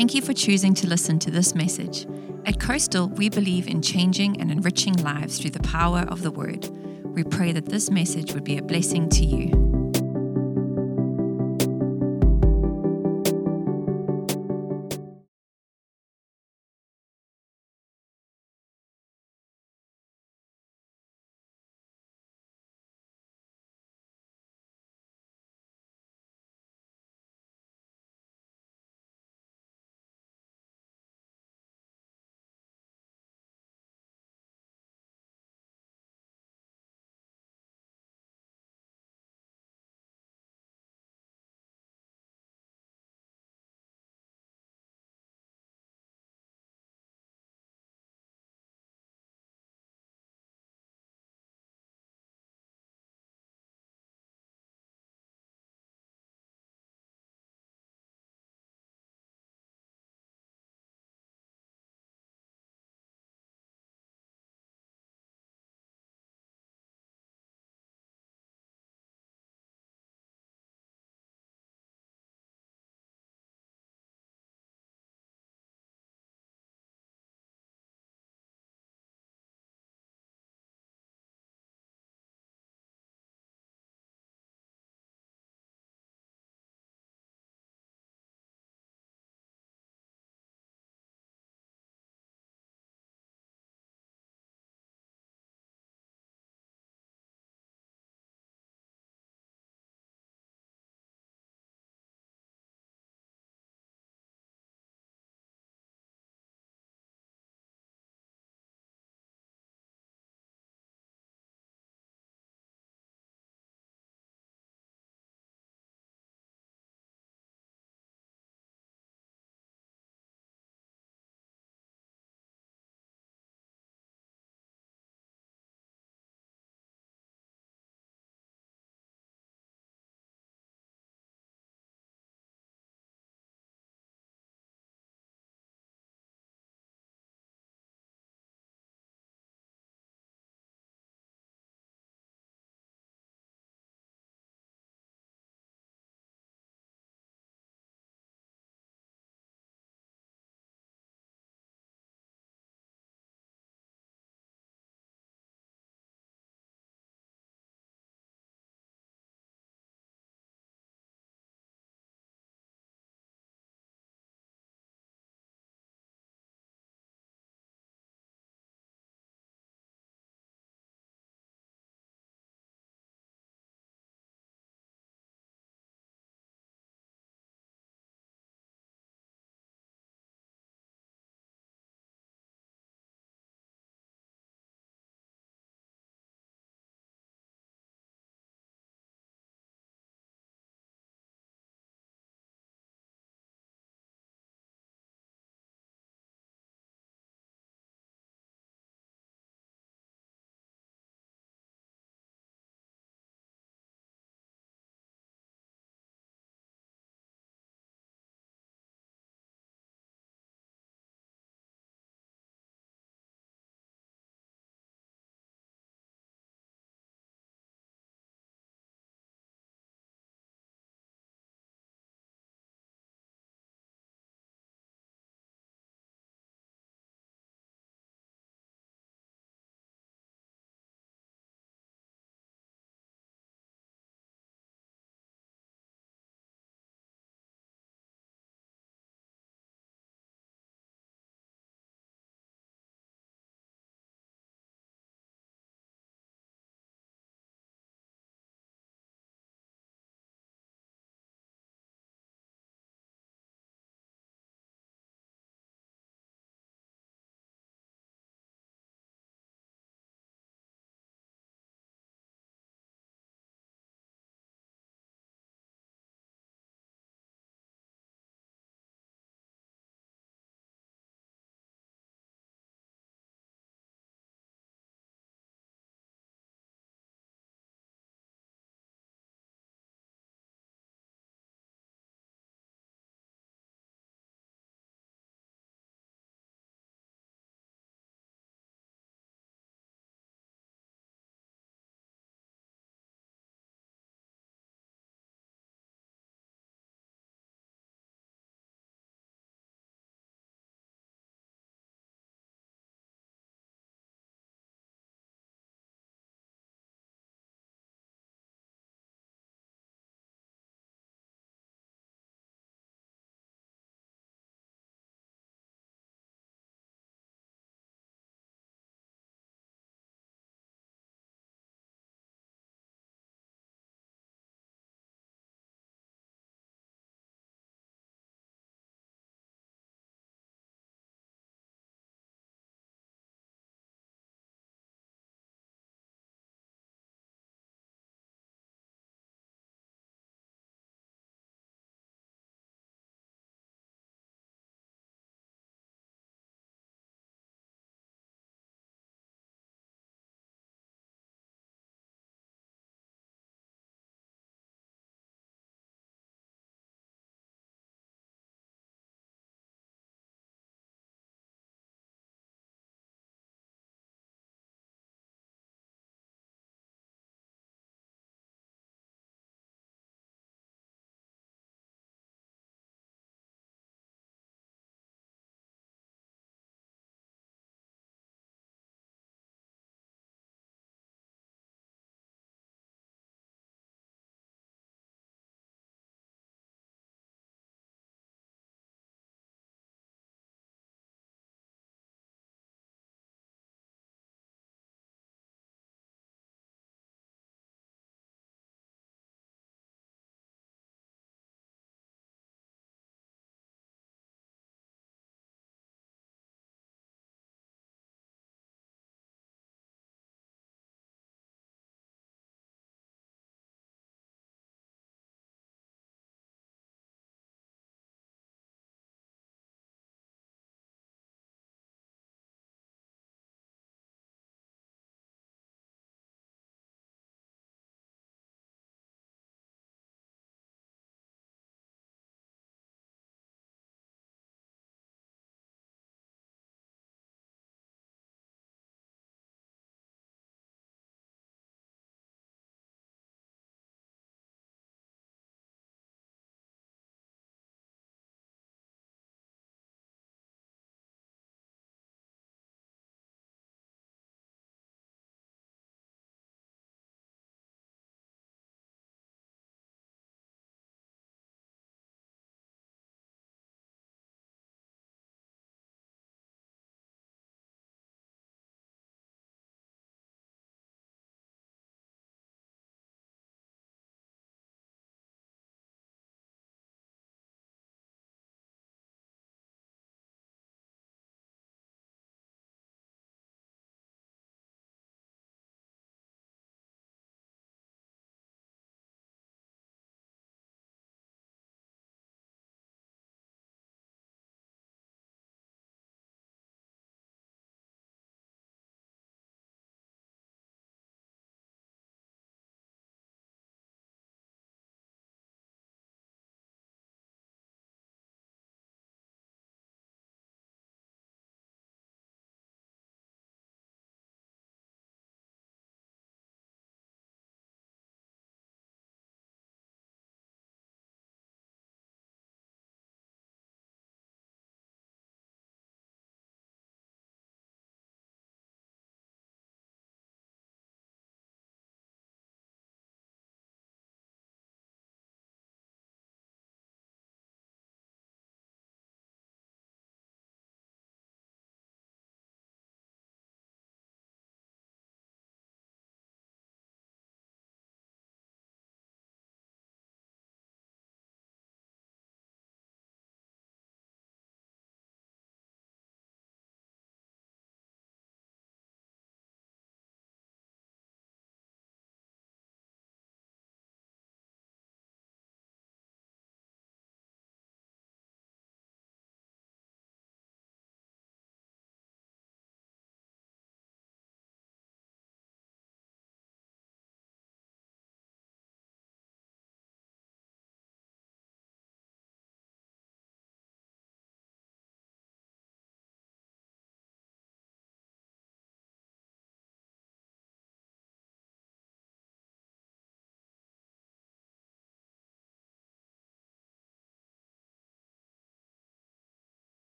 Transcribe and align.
Thank 0.00 0.14
you 0.14 0.22
for 0.22 0.32
choosing 0.32 0.72
to 0.76 0.86
listen 0.86 1.18
to 1.18 1.30
this 1.30 1.54
message. 1.54 2.06
At 2.46 2.58
Coastal, 2.58 3.10
we 3.10 3.28
believe 3.28 3.68
in 3.68 3.82
changing 3.82 4.40
and 4.40 4.50
enriching 4.50 4.94
lives 4.94 5.38
through 5.38 5.50
the 5.50 5.60
power 5.60 6.06
of 6.08 6.22
the 6.22 6.30
Word. 6.30 6.70
We 7.04 7.22
pray 7.22 7.52
that 7.52 7.66
this 7.66 7.90
message 7.90 8.32
would 8.32 8.42
be 8.42 8.56
a 8.56 8.62
blessing 8.62 9.10
to 9.10 9.26
you. 9.26 9.69